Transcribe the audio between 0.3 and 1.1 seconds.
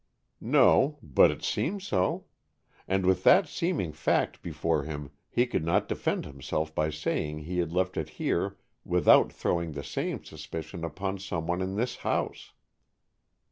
"No,